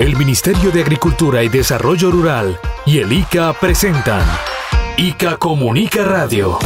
[0.00, 4.24] El Ministerio de Agricultura y Desarrollo Rural y el ICA presentan
[4.96, 6.58] ICA Comunica Radio.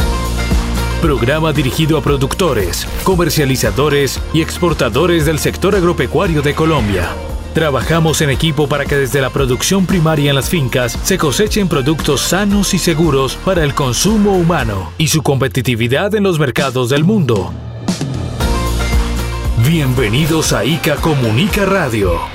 [1.01, 7.09] Programa dirigido a productores, comercializadores y exportadores del sector agropecuario de Colombia.
[7.53, 12.21] Trabajamos en equipo para que desde la producción primaria en las fincas se cosechen productos
[12.21, 17.51] sanos y seguros para el consumo humano y su competitividad en los mercados del mundo.
[19.67, 22.34] Bienvenidos a ICA Comunica Radio.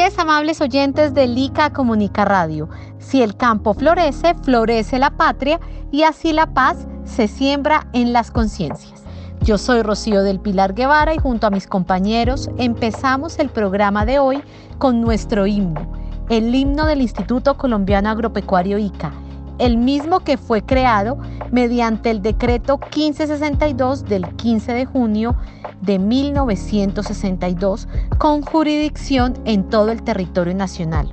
[0.00, 2.68] es, amables oyentes de Lica Comunica Radio.
[2.98, 8.30] Si el campo florece, florece la patria y así la paz se siembra en las
[8.30, 9.04] conciencias.
[9.42, 14.18] Yo soy Rocío del Pilar Guevara y junto a mis compañeros empezamos el programa de
[14.18, 14.42] hoy
[14.78, 15.92] con nuestro himno,
[16.28, 19.12] el himno del Instituto Colombiano Agropecuario ICA,
[19.58, 21.18] el mismo que fue creado
[21.50, 25.36] mediante el decreto 1562 del 15 de junio
[25.82, 27.88] de 1962
[28.18, 31.10] con jurisdicción en todo el territorio nacional.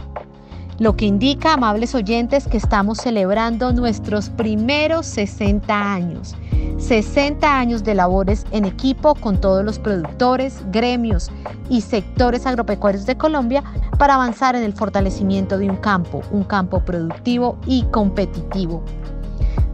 [0.79, 6.37] Lo que indica, amables oyentes, que estamos celebrando nuestros primeros 60 años.
[6.77, 11.31] 60 años de labores en equipo con todos los productores, gremios
[11.69, 13.61] y sectores agropecuarios de Colombia
[13.97, 18.81] para avanzar en el fortalecimiento de un campo, un campo productivo y competitivo.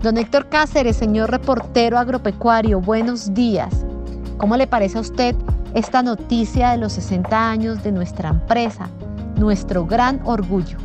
[0.01, 3.85] Don Héctor Cáceres, señor reportero agropecuario, buenos días.
[4.39, 5.35] ¿Cómo le parece a usted
[5.75, 8.89] esta noticia de los 60 años de nuestra empresa,
[9.37, 10.79] nuestro gran orgullo?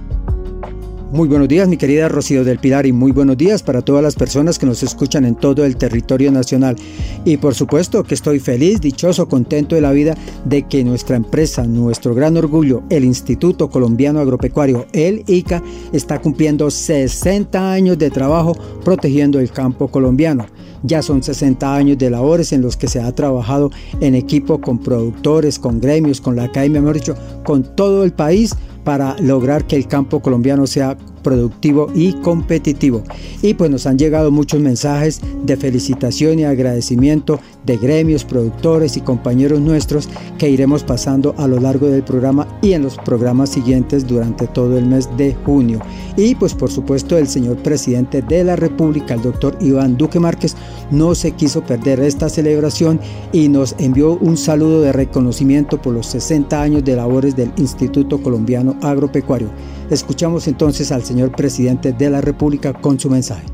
[1.13, 4.15] Muy buenos días, mi querida Rocío del Pilar, y muy buenos días para todas las
[4.15, 6.77] personas que nos escuchan en todo el territorio nacional.
[7.25, 11.65] Y por supuesto que estoy feliz, dichoso, contento de la vida de que nuestra empresa,
[11.65, 15.61] nuestro gran orgullo, el Instituto Colombiano Agropecuario, el ICA,
[15.93, 20.47] está cumpliendo 60 años de trabajo protegiendo el campo colombiano.
[20.85, 24.79] Ya son 60 años de labores en los que se ha trabajado en equipo con
[24.79, 28.55] productores, con gremios, con la academia, mejor dicho, con todo el país
[28.85, 33.03] para lograr que el campo colombiano sea productivo y competitivo.
[33.43, 39.01] Y pues nos han llegado muchos mensajes de felicitación y agradecimiento de gremios, productores y
[39.01, 40.09] compañeros nuestros
[40.39, 44.79] que iremos pasando a lo largo del programa y en los programas siguientes durante todo
[44.79, 45.81] el mes de junio.
[46.17, 50.57] Y pues por supuesto el señor presidente de la República, el doctor Iván Duque Márquez,
[50.91, 53.01] no se quiso perder esta celebración
[53.33, 58.23] y nos envió un saludo de reconocimiento por los 60 años de labores del Instituto
[58.23, 59.49] Colombiano Agropecuario.
[59.91, 63.45] Escuchamos entonces al señor presidente de la República con su mensaje.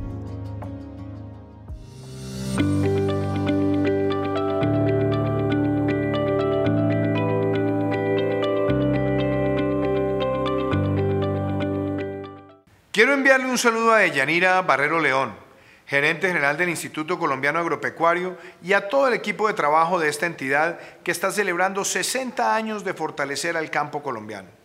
[12.93, 15.35] Quiero enviarle un saludo a Yanira Barrero León,
[15.87, 20.27] gerente general del Instituto Colombiano Agropecuario, y a todo el equipo de trabajo de esta
[20.27, 24.56] entidad que está celebrando 60 años de fortalecer al campo colombiano.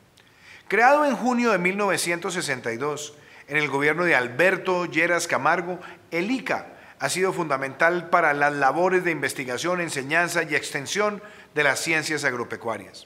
[0.71, 3.13] Creado en junio de 1962
[3.49, 5.81] en el gobierno de Alberto Lleras Camargo,
[6.11, 6.67] el ICA
[6.97, 11.21] ha sido fundamental para las labores de investigación, enseñanza y extensión
[11.53, 13.05] de las ciencias agropecuarias.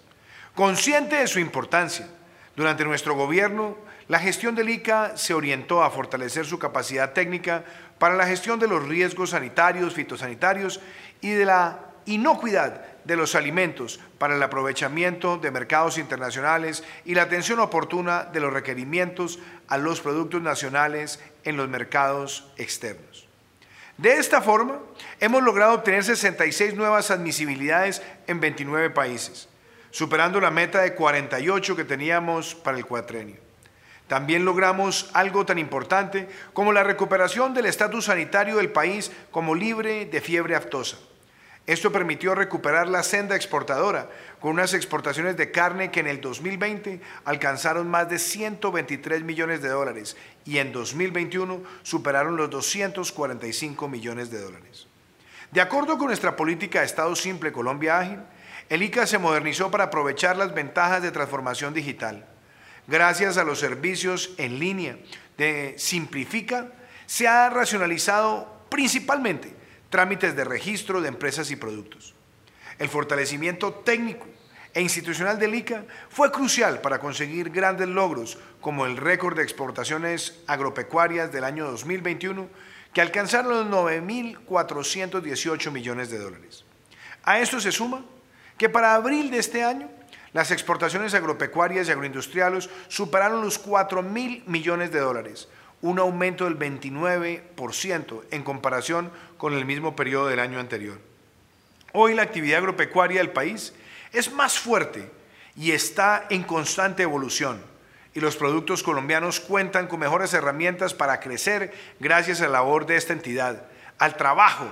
[0.53, 2.07] Consciente de su importancia,
[2.55, 3.75] durante nuestro gobierno,
[4.09, 7.63] la gestión del ICA se orientó a fortalecer su capacidad técnica
[7.97, 10.81] para la gestión de los riesgos sanitarios, fitosanitarios
[11.19, 17.23] y de la inocuidad de los alimentos para el aprovechamiento de mercados internacionales y la
[17.23, 23.27] atención oportuna de los requerimientos a los productos nacionales en los mercados externos.
[23.97, 24.79] De esta forma,
[25.21, 29.47] hemos logrado obtener 66 nuevas admisibilidades en 29 países,
[29.91, 33.37] superando la meta de 48 que teníamos para el cuatrenio.
[34.07, 40.05] También logramos algo tan importante como la recuperación del estatus sanitario del país como libre
[40.05, 40.97] de fiebre aftosa.
[41.67, 44.09] Esto permitió recuperar la senda exportadora,
[44.39, 49.69] con unas exportaciones de carne que en el 2020 alcanzaron más de 123 millones de
[49.69, 50.15] dólares
[50.45, 54.87] y en 2021 superaron los 245 millones de dólares.
[55.51, 58.19] De acuerdo con nuestra política de Estado Simple Colombia Ágil,
[58.69, 62.27] el ICA se modernizó para aprovechar las ventajas de transformación digital.
[62.87, 64.97] Gracias a los servicios en línea
[65.37, 66.67] de Simplifica,
[67.07, 69.64] se ha racionalizado principalmente
[69.95, 72.13] trámites de registro de empresas y productos.
[72.79, 74.25] El fortalecimiento técnico
[74.73, 80.43] e institucional del ICA fue crucial para conseguir grandes logros como el récord de exportaciones
[80.47, 82.49] agropecuarias del año 2021
[82.93, 86.65] que alcanzaron los 9.418 millones de dólares.
[87.23, 88.03] A esto se suma
[88.57, 89.89] que para abril de este año
[90.33, 95.47] las exportaciones agropecuarias y agroindustriales superaron los 4 mil millones de dólares,
[95.81, 99.11] un aumento del 29% en comparación
[99.45, 100.99] con el mismo periodo del año anterior.
[101.93, 103.73] Hoy la actividad agropecuaria del país
[104.11, 105.07] es más fuerte
[105.55, 107.61] y está en constante evolución
[108.15, 112.95] y los productos colombianos cuentan con mejores herramientas para crecer gracias a la labor de
[112.95, 113.67] esta entidad,
[113.99, 114.65] al trabajo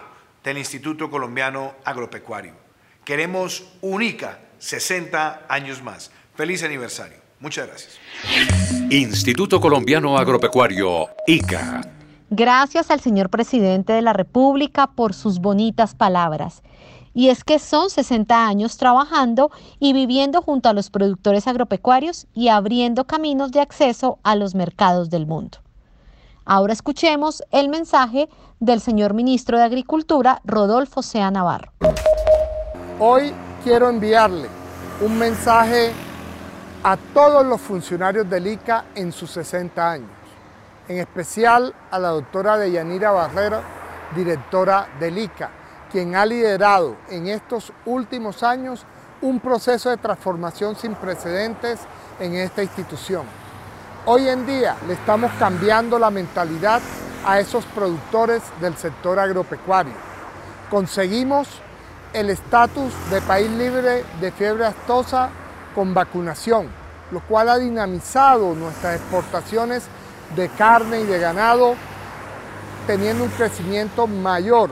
[0.43, 2.55] del Instituto Colombiano Agropecuario.
[3.05, 6.09] Queremos UNICA 60 años más.
[6.35, 7.19] Feliz aniversario.
[7.39, 7.99] Muchas gracias.
[8.89, 11.92] Instituto Colombiano Agropecuario, ICA.
[12.35, 16.63] Gracias al señor presidente de la República por sus bonitas palabras.
[17.13, 22.47] Y es que son 60 años trabajando y viviendo junto a los productores agropecuarios y
[22.47, 25.59] abriendo caminos de acceso a los mercados del mundo.
[26.43, 28.27] Ahora escuchemos el mensaje
[28.59, 31.71] del señor ministro de Agricultura, Rodolfo Sea Navarro.
[32.99, 33.31] Hoy
[33.63, 34.47] quiero enviarle
[35.05, 35.91] un mensaje
[36.83, 40.09] a todos los funcionarios del ICA en sus 60 años,
[40.93, 43.61] en especial a la doctora Deyanira Barrera,
[44.15, 45.49] directora del ICA,
[45.91, 48.85] quien ha liderado en estos últimos años
[49.21, 51.79] un proceso de transformación sin precedentes
[52.19, 53.25] en esta institución.
[54.05, 56.81] Hoy en día le estamos cambiando la mentalidad
[57.25, 59.93] a esos productores del sector agropecuario.
[60.69, 61.47] Conseguimos
[62.11, 65.29] el estatus de país libre de fiebre aftosa
[65.73, 66.67] con vacunación,
[67.11, 69.87] lo cual ha dinamizado nuestras exportaciones
[70.35, 71.75] de carne y de ganado,
[72.87, 74.71] teniendo un crecimiento mayor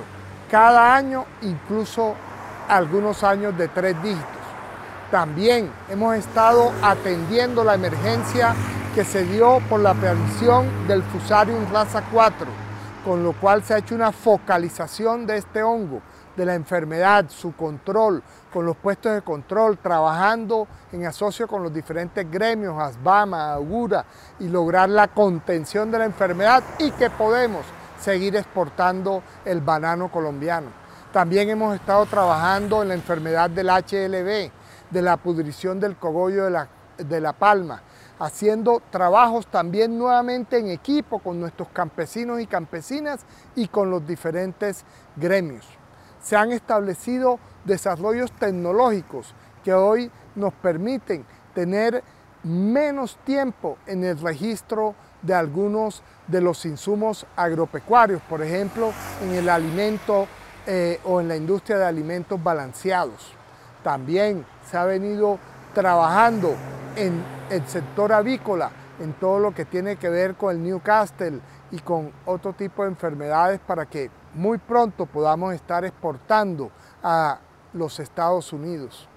[0.49, 2.15] cada año, incluso
[2.67, 4.25] algunos años de tres dígitos.
[5.09, 8.53] También hemos estado atendiendo la emergencia
[8.95, 12.47] que se dio por la aparición del Fusarium raza 4,
[13.05, 16.01] con lo cual se ha hecho una focalización de este hongo
[16.35, 21.73] de la enfermedad, su control, con los puestos de control, trabajando en asocio con los
[21.73, 24.05] diferentes gremios, ASBAMA, AUGURA,
[24.39, 27.65] y lograr la contención de la enfermedad y que podemos
[27.99, 30.67] seguir exportando el banano colombiano.
[31.13, 34.51] También hemos estado trabajando en la enfermedad del HLB,
[34.89, 36.67] de la pudrición del cogollo de la,
[36.97, 37.81] de la palma,
[38.19, 43.21] haciendo trabajos también nuevamente en equipo con nuestros campesinos y campesinas
[43.55, 44.85] y con los diferentes
[45.15, 45.80] gremios
[46.21, 49.33] se han establecido desarrollos tecnológicos
[49.63, 52.03] que hoy nos permiten tener
[52.43, 58.91] menos tiempo en el registro de algunos de los insumos agropecuarios, por ejemplo,
[59.23, 60.27] en el alimento
[60.65, 63.33] eh, o en la industria de alimentos balanceados.
[63.83, 65.37] También se ha venido
[65.73, 66.55] trabajando
[66.95, 71.39] en el sector avícola, en todo lo que tiene que ver con el Newcastle
[71.71, 76.71] y con otro tipo de enfermedades para que muy pronto podamos estar exportando
[77.03, 77.39] a
[77.73, 79.07] los Estados Unidos.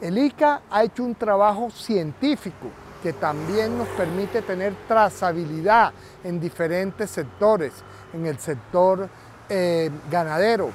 [0.00, 2.68] El ICA ha hecho un trabajo científico
[3.02, 5.92] que también nos permite tener trazabilidad
[6.24, 7.72] en diferentes sectores,
[8.12, 9.08] en el sector
[9.48, 10.70] eh, ganadero,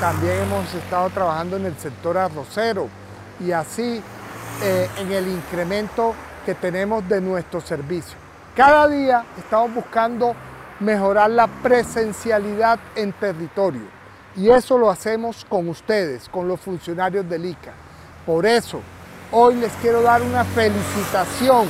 [0.00, 2.88] también hemos estado trabajando en el sector arrocero
[3.40, 4.00] y así
[4.62, 6.14] eh, en el incremento
[6.46, 8.16] que tenemos de nuestro servicio.
[8.54, 10.36] Cada día estamos buscando
[10.80, 13.82] mejorar la presencialidad en territorio.
[14.36, 17.72] Y eso lo hacemos con ustedes, con los funcionarios del ICA.
[18.24, 18.80] Por eso,
[19.32, 21.66] hoy les quiero dar una felicitación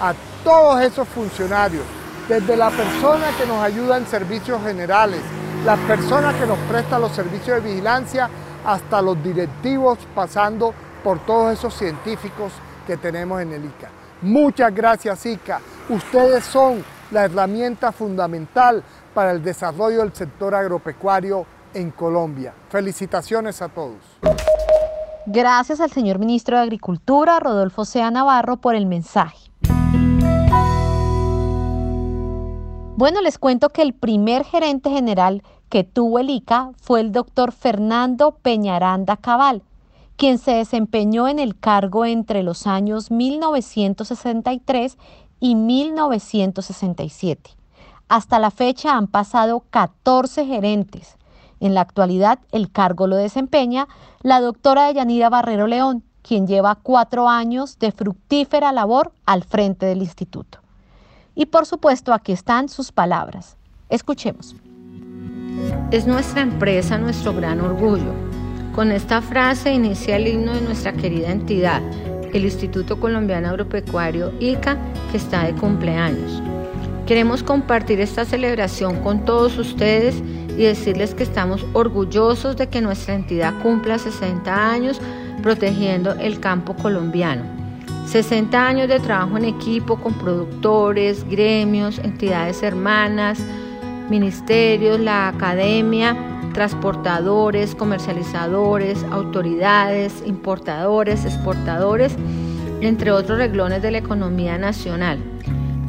[0.00, 1.84] a todos esos funcionarios,
[2.28, 5.20] desde la persona que nos ayuda en servicios generales,
[5.64, 8.28] las personas que nos prestan los servicios de vigilancia,
[8.64, 12.52] hasta los directivos, pasando por todos esos científicos
[12.86, 13.88] que tenemos en el ICA.
[14.22, 15.60] Muchas gracias ICA.
[15.88, 18.82] Ustedes son la herramienta fundamental
[19.14, 22.54] para el desarrollo del sector agropecuario en Colombia.
[22.68, 23.96] Felicitaciones a todos.
[25.26, 29.50] Gracias al señor ministro de Agricultura, Rodolfo Sea Navarro, por el mensaje.
[32.96, 37.52] Bueno, les cuento que el primer gerente general que tuvo el ICA fue el doctor
[37.52, 39.62] Fernando Peñaranda Cabal,
[40.16, 44.98] quien se desempeñó en el cargo entre los años 1963
[45.40, 47.50] y 1967.
[48.08, 51.16] Hasta la fecha han pasado 14 gerentes.
[51.60, 53.88] En la actualidad el cargo lo desempeña
[54.22, 60.02] la doctora Deyanira Barrero León, quien lleva cuatro años de fructífera labor al frente del
[60.02, 60.58] instituto.
[61.34, 63.56] Y por supuesto aquí están sus palabras.
[63.88, 64.56] Escuchemos.
[65.90, 68.12] Es nuestra empresa nuestro gran orgullo
[68.78, 71.82] con esta frase inicia el himno de nuestra querida entidad,
[72.32, 74.76] el Instituto Colombiano Agropecuario ICA,
[75.10, 76.42] que está de cumpleaños.
[77.06, 83.14] Queremos compartir esta celebración con todos ustedes y decirles que estamos orgullosos de que nuestra
[83.14, 85.00] entidad cumpla 60 años
[85.42, 87.44] protegiendo el campo colombiano.
[88.06, 93.38] 60 años de trabajo en equipo con productores, gremios, entidades hermanas,
[94.08, 96.16] ministerios, la academia,
[96.58, 102.16] transportadores, comercializadores, autoridades, importadores, exportadores,
[102.80, 105.20] entre otros reglones de la economía nacional.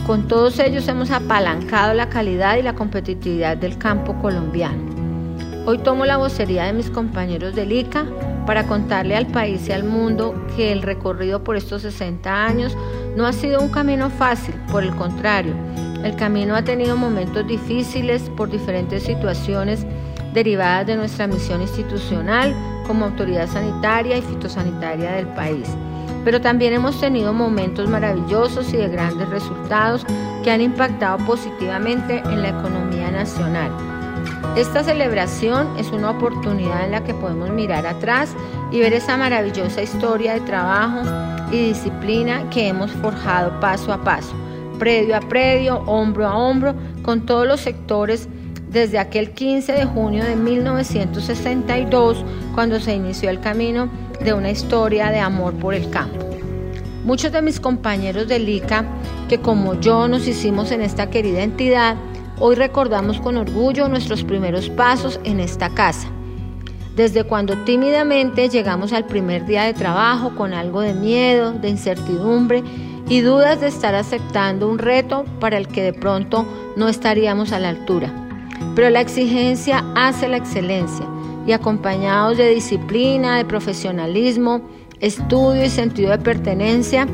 [0.06, 4.84] Con todos ellos hemos apalancado la calidad y la competitividad del campo colombiano.
[5.66, 8.06] Hoy tomo la vocería de mis compañeros del ICA
[8.46, 12.78] para contarle al país y al mundo que el recorrido por estos 60 años
[13.16, 15.56] no ha sido un camino fácil, por el contrario,
[16.04, 19.86] el camino ha tenido momentos difíciles por diferentes situaciones
[20.34, 22.56] derivadas de nuestra misión institucional
[22.86, 25.68] como autoridad sanitaria y fitosanitaria del país.
[26.26, 30.06] Pero también hemos tenido momentos maravillosos y de grandes resultados
[30.44, 33.72] que han impactado positivamente en la economía nacional.
[34.56, 38.36] Esta celebración es una oportunidad en la que podemos mirar atrás
[38.72, 41.02] y ver esa maravillosa historia de trabajo
[41.52, 44.34] y disciplina que hemos forjado paso a paso,
[44.78, 48.28] predio a predio, hombro a hombro, con todos los sectores
[48.70, 52.24] desde aquel 15 de junio de 1962,
[52.54, 53.90] cuando se inició el camino
[54.24, 56.26] de una historia de amor por el campo.
[57.04, 58.86] Muchos de mis compañeros del ICA,
[59.28, 61.96] que como yo nos hicimos en esta querida entidad,
[62.40, 66.08] hoy recordamos con orgullo nuestros primeros pasos en esta casa.
[66.96, 72.62] Desde cuando tímidamente llegamos al primer día de trabajo con algo de miedo, de incertidumbre
[73.08, 76.46] y dudas de estar aceptando un reto para el que de pronto
[76.76, 78.29] no estaríamos a la altura.
[78.76, 81.06] Pero la exigencia hace la excelencia
[81.46, 84.62] y acompañados de disciplina, de profesionalismo,
[85.00, 87.08] estudio y sentido de pertenencia,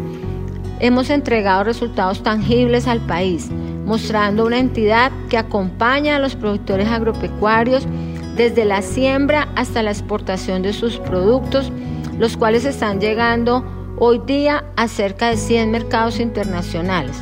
[0.80, 3.50] hemos entregado resultados tangibles al país,
[3.86, 7.88] mostrando una entidad que acompaña a los productores agropecuarios
[8.36, 11.72] desde la siembra hasta la exportación de sus productos,
[12.20, 13.64] los cuales están llegando
[13.98, 17.16] hoy día a cerca de 100 mercados internacionales,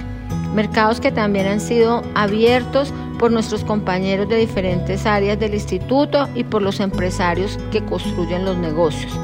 [0.55, 2.91] mercados que también han sido abiertos
[3.23, 8.57] por nuestros compañeros de diferentes áreas del instituto y por los empresarios que construyen los
[8.57, 9.17] negocios.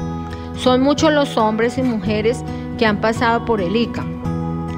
[0.56, 2.42] Son muchos los hombres y mujeres
[2.78, 4.06] que han pasado por el ICA,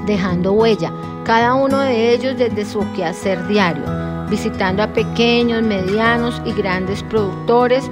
[0.05, 0.91] dejando huella,
[1.23, 3.85] cada uno de ellos desde su quehacer diario,
[4.29, 7.89] visitando a pequeños, medianos y grandes productores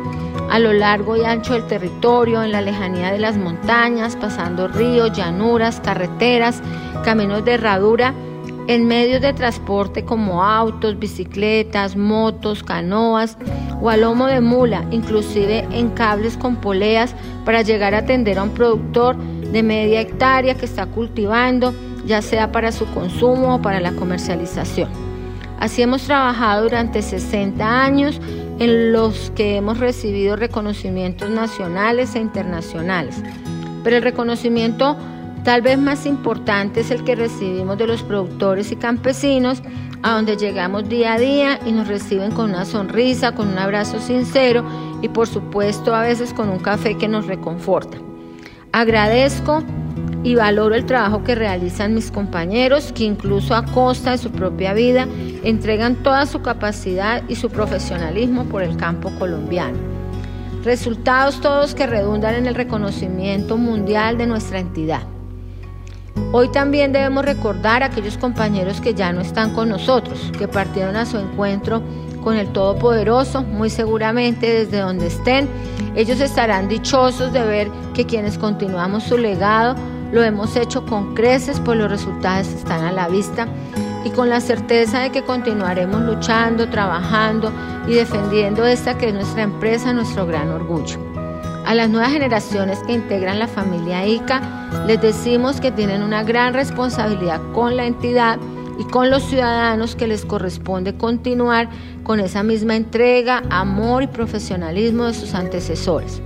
[0.50, 5.14] a lo largo y ancho del territorio, en la lejanía de las montañas, pasando ríos,
[5.14, 6.62] llanuras, carreteras,
[7.06, 8.14] caminos de herradura
[8.74, 13.38] en medios de transporte como autos, bicicletas, motos, canoas
[13.82, 17.14] o a lomo de mula, inclusive en cables con poleas
[17.44, 21.74] para llegar a atender a un productor de media hectárea que está cultivando,
[22.06, 24.90] ya sea para su consumo o para la comercialización.
[25.60, 28.22] Así hemos trabajado durante 60 años
[28.60, 33.22] en los que hemos recibido reconocimientos nacionales e internacionales.
[33.84, 34.96] Pero el reconocimiento
[35.44, 39.64] Tal vez más importante es el que recibimos de los productores y campesinos,
[40.04, 44.00] a donde llegamos día a día y nos reciben con una sonrisa, con un abrazo
[44.00, 44.64] sincero
[45.02, 47.98] y por supuesto a veces con un café que nos reconforta.
[48.72, 49.64] Agradezco
[50.24, 54.74] y valoro el trabajo que realizan mis compañeros, que incluso a costa de su propia
[54.74, 55.08] vida
[55.44, 59.78] entregan toda su capacidad y su profesionalismo por el campo colombiano.
[60.64, 65.02] Resultados todos que redundan en el reconocimiento mundial de nuestra entidad.
[66.34, 70.96] Hoy también debemos recordar a aquellos compañeros que ya no están con nosotros, que partieron
[70.96, 71.82] a su encuentro
[72.24, 75.50] con el Todopoderoso, muy seguramente desde donde estén.
[75.96, 79.76] Ellos estarán dichosos de ver que quienes continuamos su legado
[80.12, 83.48] lo hemos hecho con creces, pues los resultados están a la vista
[84.04, 87.52] y con la certeza de que continuaremos luchando, trabajando
[87.88, 90.98] y defendiendo esta que es nuestra empresa, nuestro gran orgullo.
[91.66, 96.54] A las nuevas generaciones que integran la familia ICA les decimos que tienen una gran
[96.54, 98.40] responsabilidad con la entidad
[98.80, 101.70] y con los ciudadanos que les corresponde continuar
[102.04, 106.22] con esa misma entrega, amor y profesionalismo de sus antecesores.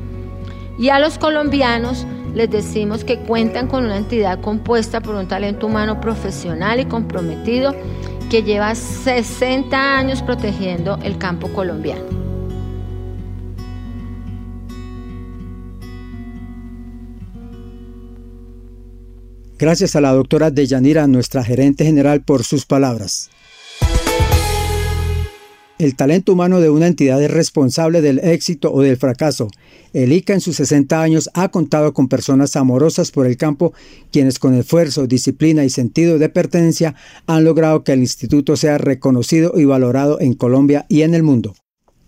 [0.77, 5.67] Y a los colombianos les decimos que cuentan con una entidad compuesta por un talento
[5.67, 7.73] humano profesional y comprometido
[8.29, 12.24] que lleva 60 años protegiendo el campo colombiano.
[19.57, 23.29] Gracias a la doctora Deyanira, nuestra gerente general, por sus palabras.
[25.77, 29.49] El talento humano de una entidad es responsable del éxito o del fracaso.
[29.93, 33.73] El ICA en sus 60 años ha contado con personas amorosas por el campo,
[34.11, 36.95] quienes con esfuerzo, disciplina y sentido de pertenencia
[37.25, 41.55] han logrado que el instituto sea reconocido y valorado en Colombia y en el mundo.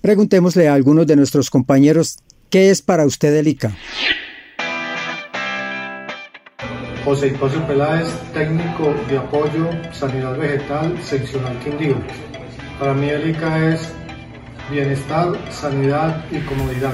[0.02, 2.18] Preguntémosle a algunos de nuestros compañeros
[2.50, 3.76] qué es para usted el ICA.
[7.08, 11.96] José Hipacio Peláez, técnico de apoyo sanidad vegetal seccional Quindío.
[12.78, 13.94] Para mí el ICA es
[14.70, 16.94] bienestar, sanidad y comodidad.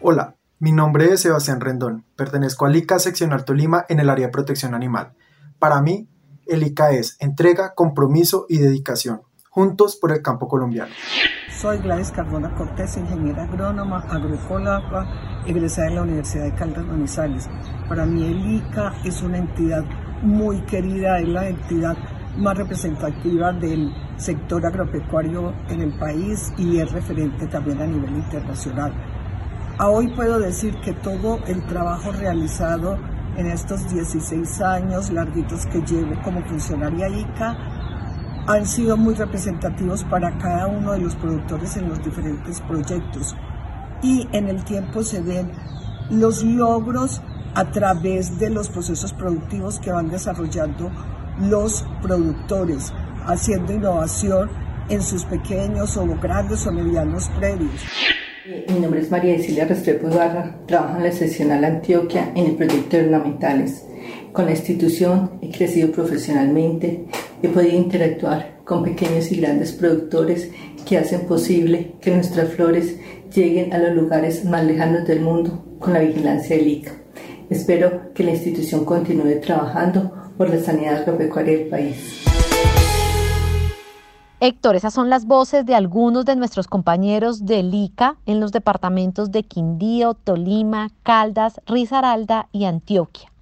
[0.00, 4.32] Hola, mi nombre es Sebastián Rendón, pertenezco al ICA seccional Tolima en el área de
[4.32, 5.12] protección animal.
[5.60, 6.08] Para mí,
[6.46, 9.22] el ICA es entrega, compromiso y dedicación,
[9.56, 10.92] juntos por el campo colombiano.
[11.50, 17.48] Soy Gladys Cardona Cortés, ingeniera agrónoma, agroecóloga, egresada de la Universidad de Caldas Manizales.
[17.88, 19.82] Para mí el ICA es una entidad
[20.20, 21.96] muy querida, es la entidad
[22.36, 28.92] más representativa del sector agropecuario en el país y es referente también a nivel internacional.
[29.78, 32.98] A hoy puedo decir que todo el trabajo realizado
[33.38, 37.75] en estos 16 años larguitos que llevo como funcionaria ICA
[38.46, 43.34] han sido muy representativos para cada uno de los productores en los diferentes proyectos.
[44.02, 45.50] Y en el tiempo se ven
[46.10, 47.20] los logros
[47.54, 50.90] a través de los procesos productivos que van desarrollando
[51.40, 52.92] los productores,
[53.26, 54.50] haciendo innovación
[54.88, 57.82] en sus pequeños o grandes o medianos predios.
[58.68, 62.96] Mi nombre es María Cecilia Restrepo Ibarra, trabajo en la seccional Antioquia en el proyecto
[62.96, 63.84] de ornamentales.
[64.32, 67.06] Con la institución he crecido profesionalmente,
[67.42, 70.50] he podido interactuar con pequeños y grandes productores
[70.86, 72.98] que hacen posible que nuestras flores
[73.34, 76.92] lleguen a los lugares más lejanos del mundo con la vigilancia del ICA.
[77.50, 82.24] Espero que la institución continúe trabajando por la sanidad agropecuaria del país.
[84.38, 89.30] Héctor, esas son las voces de algunos de nuestros compañeros del ICA en los departamentos
[89.30, 93.32] de Quindío, Tolima, Caldas, Risaralda y Antioquia.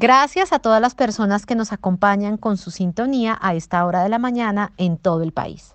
[0.00, 4.08] Gracias a todas las personas que nos acompañan con su sintonía a esta hora de
[4.08, 5.74] la mañana en todo el país.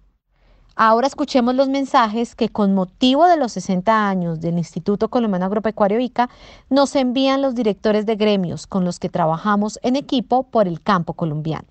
[0.78, 6.00] Ahora escuchemos los mensajes que con motivo de los 60 años del Instituto Colombiano Agropecuario
[6.00, 6.30] ICA
[6.70, 11.16] nos envían los directores de gremios con los que trabajamos en equipo por el campo
[11.16, 11.68] colombiano.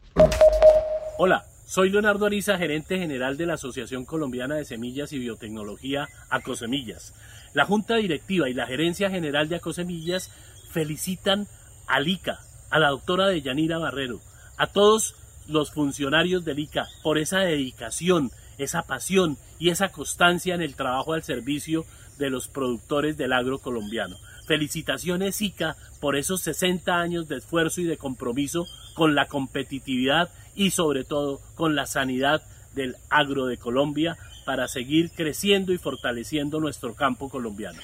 [1.16, 7.14] Hola, soy Leonardo Ariza, gerente general de la Asociación Colombiana de Semillas y Biotecnología Acosemillas.
[7.54, 10.30] La Junta Directiva y la Gerencia General de Acosemillas
[10.70, 11.48] felicitan
[11.92, 14.18] al ICA, a la doctora Deyanira Barrero,
[14.56, 15.14] a todos
[15.46, 21.12] los funcionarios del ICA por esa dedicación, esa pasión y esa constancia en el trabajo
[21.12, 21.84] al servicio
[22.16, 24.16] de los productores del agro colombiano.
[24.46, 30.70] Felicitaciones ICA por esos 60 años de esfuerzo y de compromiso con la competitividad y
[30.70, 32.42] sobre todo con la sanidad
[32.74, 37.78] del agro de Colombia para seguir creciendo y fortaleciendo nuestro campo colombiano.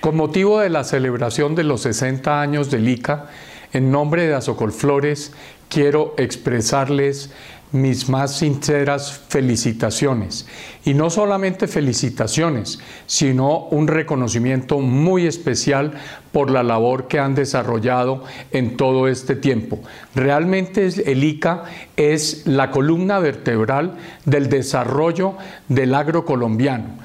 [0.00, 3.28] Con motivo de la celebración de los 60 años del ICA,
[3.72, 5.32] en nombre de Azocolflores
[5.68, 7.32] quiero expresarles
[7.72, 10.46] mis más sinceras felicitaciones.
[10.84, 15.92] Y no solamente felicitaciones, sino un reconocimiento muy especial
[16.32, 19.80] por la labor que han desarrollado en todo este tiempo.
[20.14, 21.64] Realmente el ICA
[21.96, 25.34] es la columna vertebral del desarrollo
[25.68, 26.98] del agro colombiano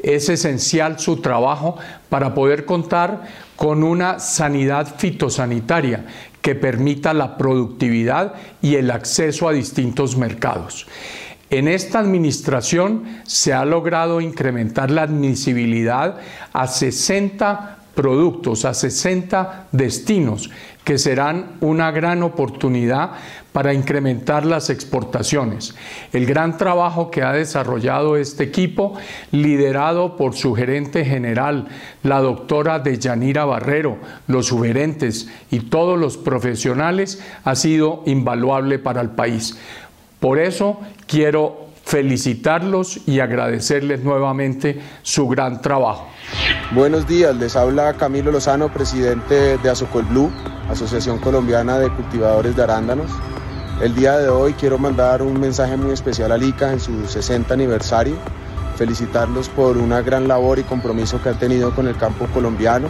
[0.00, 1.76] es esencial su trabajo
[2.08, 3.22] para poder contar
[3.56, 6.06] con una sanidad fitosanitaria
[6.40, 10.86] que permita la productividad y el acceso a distintos mercados.
[11.50, 16.18] En esta administración se ha logrado incrementar la admisibilidad
[16.52, 20.50] a 60 productos, a 60 destinos,
[20.84, 23.10] que serán una gran oportunidad
[23.52, 25.74] para incrementar las exportaciones.
[26.12, 28.94] El gran trabajo que ha desarrollado este equipo,
[29.32, 31.68] liderado por su gerente general,
[32.02, 39.10] la doctora Deyanira Barrero, los sugerentes y todos los profesionales, ha sido invaluable para el
[39.10, 39.58] país.
[40.20, 46.06] Por eso quiero felicitarlos y agradecerles nuevamente su gran trabajo.
[46.72, 50.30] Buenos días, les habla Camilo Lozano, presidente de Azocol Blue,
[50.70, 53.10] Asociación Colombiana de Cultivadores de Arándanos.
[53.80, 57.54] El día de hoy quiero mandar un mensaje muy especial a Lica en su 60
[57.54, 58.16] aniversario,
[58.74, 62.88] felicitarlos por una gran labor y compromiso que han tenido con el campo colombiano,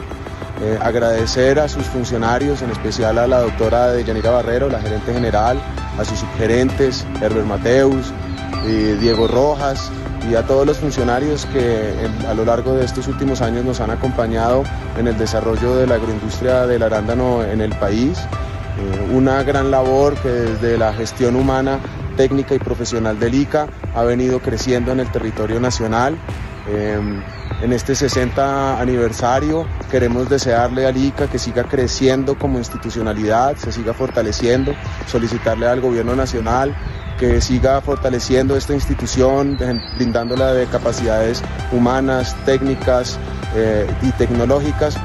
[0.63, 5.61] eh, agradecer a sus funcionarios, en especial a la doctora Deyanira Barrero, la gerente general,
[5.99, 8.11] a sus subgerentes, Herbert Mateus,
[8.65, 9.91] Diego Rojas
[10.31, 11.93] y a todos los funcionarios que
[12.27, 14.65] a lo largo de estos últimos años nos han acompañado
[14.99, 18.19] en el desarrollo de la agroindustria del arándano en el país.
[18.79, 21.81] Eh, una gran labor que desde la gestión humana,
[22.17, 26.17] técnica y profesional del ICA ha venido creciendo en el territorio nacional.
[26.69, 27.23] Em,
[27.63, 33.95] en este 60 aniversario queremos desearle al ICA que siga creciendo como institucionalidad, se siga
[33.95, 34.75] fortaleciendo,
[35.07, 36.77] solicitarle al gobierno nacional
[37.19, 39.59] que siga fortaleciendo esta institución,
[39.97, 43.19] brindándola de capacidades humanas, técnicas
[43.57, 44.97] eh, y tecnológicas,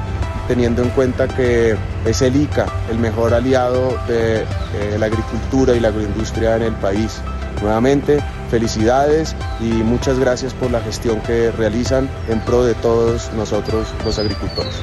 [0.46, 5.80] teniendo en cuenta que es el ICA el mejor aliado de eh, la agricultura y
[5.80, 7.20] la agroindustria en el país.
[7.62, 13.86] Nuevamente, felicidades y muchas gracias por la gestión que realizan en pro de todos nosotros
[14.04, 14.74] los agricultores.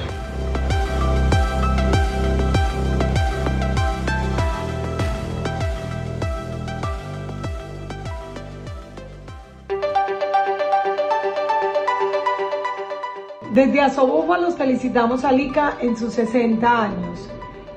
[13.51, 17.29] Desde Asobufa los felicitamos a Lica en sus 60 años.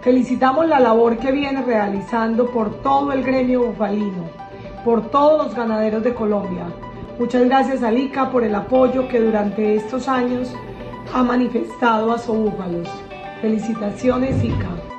[0.02, 4.30] Felicitamos la labor que viene realizando por todo el gremio bufalino,
[4.84, 6.66] por todos los ganaderos de Colombia.
[7.18, 10.54] Muchas gracias a Lica por el apoyo que durante estos años
[11.12, 12.88] ha manifestado a Sobúfalos.
[13.40, 14.93] Felicitaciones, Ica.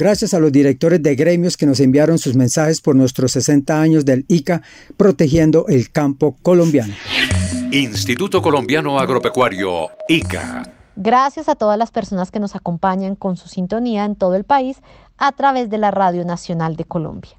[0.00, 4.06] Gracias a los directores de gremios que nos enviaron sus mensajes por nuestros 60 años
[4.06, 4.62] del ICA
[4.96, 6.94] protegiendo el campo colombiano.
[7.70, 10.62] Instituto Colombiano Agropecuario, ICA.
[10.96, 14.78] Gracias a todas las personas que nos acompañan con su sintonía en todo el país
[15.18, 17.32] a través de la Radio Nacional de Colombia.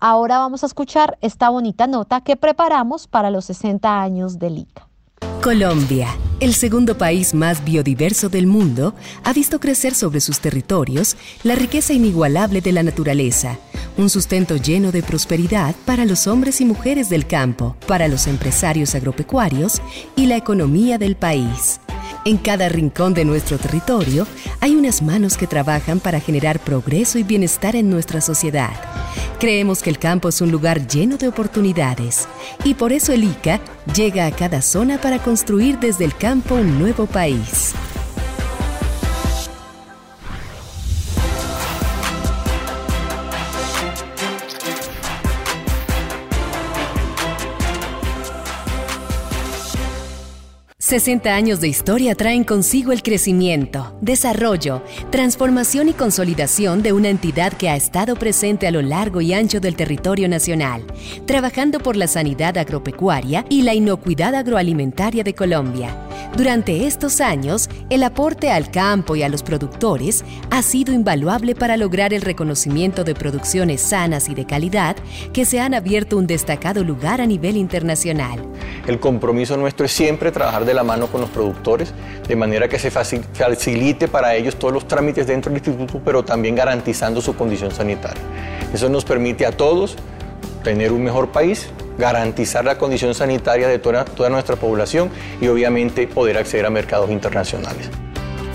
[0.00, 4.88] Ahora vamos a escuchar esta bonita nota que preparamos para los 60 años del ICA.
[5.42, 11.56] Colombia, el segundo país más biodiverso del mundo, ha visto crecer sobre sus territorios la
[11.56, 13.58] riqueza inigualable de la naturaleza,
[13.98, 18.94] un sustento lleno de prosperidad para los hombres y mujeres del campo, para los empresarios
[18.94, 19.82] agropecuarios
[20.14, 21.80] y la economía del país.
[22.24, 24.28] En cada rincón de nuestro territorio
[24.60, 29.01] hay unas manos que trabajan para generar progreso y bienestar en nuestra sociedad.
[29.42, 32.28] Creemos que el campo es un lugar lleno de oportunidades
[32.62, 33.58] y por eso el ICA
[33.92, 37.74] llega a cada zona para construir desde el campo un nuevo país.
[50.92, 57.54] 60 años de historia traen consigo el crecimiento, desarrollo, transformación y consolidación de una entidad
[57.54, 60.84] que ha estado presente a lo largo y ancho del territorio nacional,
[61.24, 65.96] trabajando por la sanidad agropecuaria y la inocuidad agroalimentaria de Colombia.
[66.36, 71.76] Durante estos años, el aporte al campo y a los productores ha sido invaluable para
[71.76, 74.96] lograr el reconocimiento de producciones sanas y de calidad
[75.32, 78.46] que se han abierto un destacado lugar a nivel internacional.
[78.86, 81.92] El compromiso nuestro es siempre trabajar de la mano con los productores,
[82.26, 86.54] de manera que se facilite para ellos todos los trámites dentro del instituto, pero también
[86.54, 88.22] garantizando su condición sanitaria.
[88.72, 89.96] Eso nos permite a todos
[90.62, 91.68] tener un mejor país,
[91.98, 97.10] garantizar la condición sanitaria de toda, toda nuestra población y obviamente poder acceder a mercados
[97.10, 97.90] internacionales.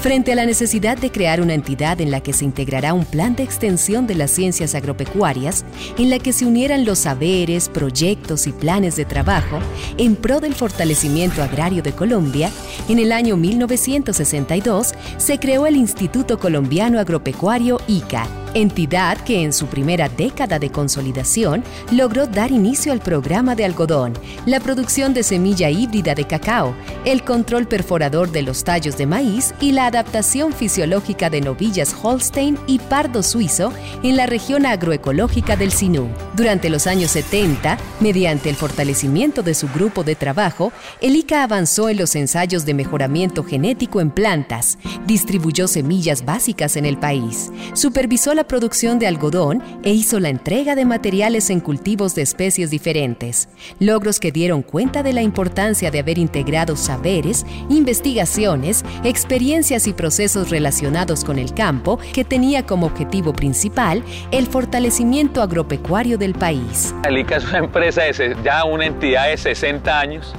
[0.08, 3.36] Frente a la necesidad de crear una entidad en la que se integrará un plan
[3.36, 5.66] de extensión de las ciencias agropecuarias,
[5.98, 9.60] en la que se unieran los saberes, proyectos y planes de trabajo
[9.98, 12.50] en pro del fortalecimiento agrario de Colombia,
[12.88, 19.68] en el año 1962 se creó el Instituto Colombiano Agropecuario ICA, entidad que en su
[19.68, 24.14] primera década de consolidación logró dar inicio al programa de algodón,
[24.46, 29.54] la producción de semilla híbrida de cacao, el control perforador de los tallos de maíz
[29.62, 33.72] y la adaptación fisiológica de novillas Holstein y pardo suizo
[34.04, 36.10] en la región agroecológica del Sinú.
[36.36, 41.90] Durante los años 70, mediante el fortalecimiento de su grupo de trabajo, el ICA avanzó
[41.90, 48.34] en los ensayos de mejoramiento genético en plantas, distribuyó semillas básicas en el país, supervisó
[48.34, 53.50] la producción de algodón e hizo la entrega de materiales en cultivos de especies diferentes,
[53.80, 60.50] logros que dieron cuenta de la importancia de haber integrado saberes, investigaciones, experiencias y procesos
[60.50, 66.96] relacionados con el campo que tenía como objetivo principal el fortalecimiento agropecuario del país.
[67.04, 70.34] Alica es una empresa, de, ya una entidad de 60 años,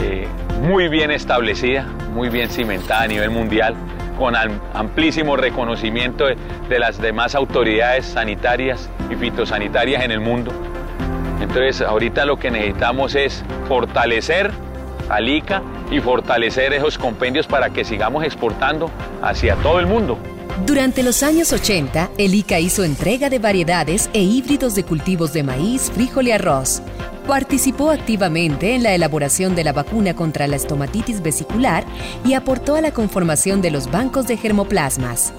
[0.00, 0.26] eh,
[0.62, 3.74] muy bien establecida, muy bien cimentada a nivel mundial
[4.18, 10.52] con amplísimo reconocimiento de, las demás autoridades sanitarias y fitosanitarias en el mundo.
[11.40, 14.50] Entonces, ahorita lo que necesitamos es fortalecer
[15.08, 18.90] al ICA y fortalecer esos compendios para que sigamos exportando
[19.22, 20.18] hacia todo el mundo.
[20.66, 25.42] Durante los años 80, el ICA hizo entrega de variedades e híbridos de cultivos de
[25.42, 26.82] maíz, frijol y arroz.
[27.26, 31.84] Participó activamente en la elaboración de la vacuna contra la estomatitis vesicular
[32.24, 35.32] y aportó a la conformación de los bancos de germoplasmas.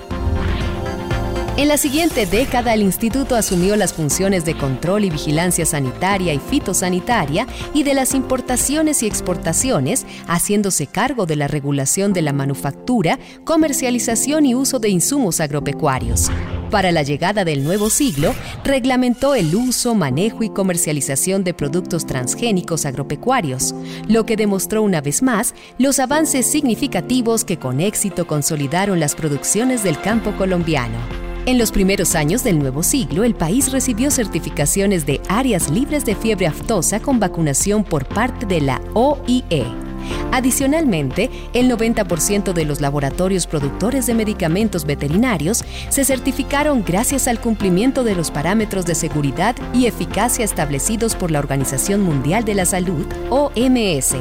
[1.56, 6.40] En la siguiente década, el instituto asumió las funciones de control y vigilancia sanitaria y
[6.40, 13.20] fitosanitaria y de las importaciones y exportaciones, haciéndose cargo de la regulación de la manufactura,
[13.44, 16.32] comercialización y uso de insumos agropecuarios.
[16.74, 18.34] Para la llegada del nuevo siglo,
[18.64, 23.76] reglamentó el uso, manejo y comercialización de productos transgénicos agropecuarios,
[24.08, 29.84] lo que demostró una vez más los avances significativos que con éxito consolidaron las producciones
[29.84, 30.98] del campo colombiano.
[31.46, 36.16] En los primeros años del nuevo siglo, el país recibió certificaciones de áreas libres de
[36.16, 39.93] fiebre aftosa con vacunación por parte de la OIE.
[40.32, 48.04] Adicionalmente, el 90% de los laboratorios productores de medicamentos veterinarios se certificaron gracias al cumplimiento
[48.04, 53.06] de los parámetros de seguridad y eficacia establecidos por la Organización Mundial de la Salud,
[53.30, 54.16] OMS.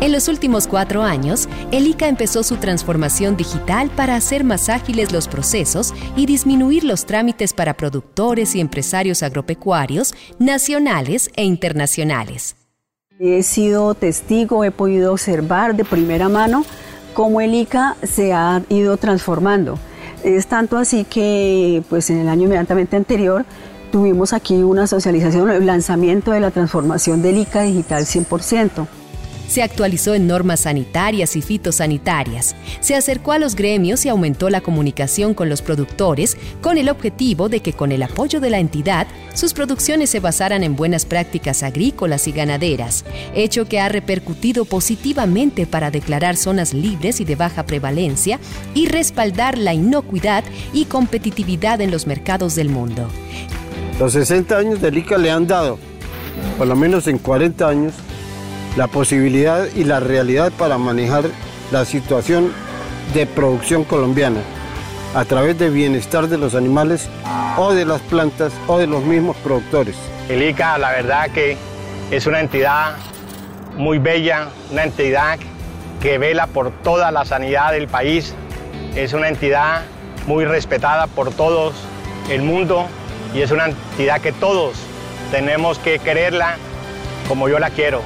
[0.00, 5.12] En los últimos cuatro años, el ICA empezó su transformación digital para hacer más ágiles
[5.12, 12.63] los procesos y disminuir los trámites para productores y empresarios agropecuarios nacionales e internacionales.
[13.20, 16.64] He sido testigo, he podido observar de primera mano
[17.14, 19.78] cómo el ICA se ha ido transformando.
[20.24, 23.44] Es tanto así que pues en el año inmediatamente anterior
[23.92, 28.88] tuvimos aquí una socialización, el lanzamiento de la transformación del ICA digital 100%
[29.48, 34.60] se actualizó en normas sanitarias y fitosanitarias, se acercó a los gremios y aumentó la
[34.60, 39.06] comunicación con los productores con el objetivo de que con el apoyo de la entidad
[39.34, 43.04] sus producciones se basaran en buenas prácticas agrícolas y ganaderas,
[43.34, 48.38] hecho que ha repercutido positivamente para declarar zonas libres y de baja prevalencia
[48.74, 53.08] y respaldar la inocuidad y competitividad en los mercados del mundo.
[53.98, 55.78] Los 60 años del ICA le han dado,
[56.58, 57.94] por lo menos en 40 años,
[58.76, 61.24] la posibilidad y la realidad para manejar
[61.70, 62.52] la situación
[63.12, 64.40] de producción colombiana
[65.14, 67.08] a través del bienestar de los animales
[67.56, 69.94] o de las plantas o de los mismos productores.
[70.28, 71.56] El ICA, la verdad que
[72.10, 72.96] es una entidad
[73.76, 75.38] muy bella, una entidad
[76.00, 78.34] que vela por toda la sanidad del país,
[78.96, 79.82] es una entidad
[80.26, 81.74] muy respetada por todos
[82.30, 82.86] el mundo
[83.34, 84.76] y es una entidad que todos
[85.30, 86.56] tenemos que quererla
[87.28, 88.02] como yo la quiero.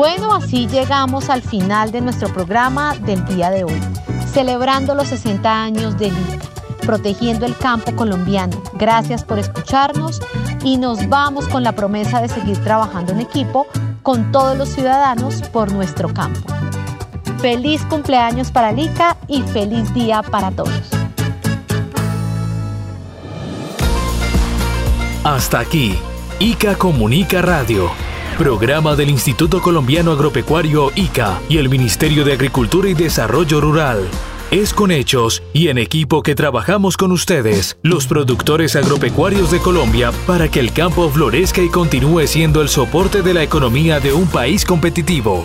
[0.00, 3.78] Bueno, así llegamos al final de nuestro programa del día de hoy,
[4.32, 6.38] celebrando los 60 años del ICA,
[6.86, 8.62] protegiendo el campo colombiano.
[8.78, 10.22] Gracias por escucharnos
[10.64, 13.66] y nos vamos con la promesa de seguir trabajando en equipo
[14.02, 16.50] con todos los ciudadanos por nuestro campo.
[17.42, 20.80] Feliz cumpleaños para el ICA y feliz día para todos.
[25.24, 25.98] Hasta aquí,
[26.38, 28.09] ICA Comunica Radio
[28.40, 34.08] Programa del Instituto Colombiano Agropecuario ICA y el Ministerio de Agricultura y Desarrollo Rural.
[34.50, 40.10] Es con hechos y en equipo que trabajamos con ustedes, los productores agropecuarios de Colombia,
[40.26, 44.26] para que el campo florezca y continúe siendo el soporte de la economía de un
[44.26, 45.44] país competitivo.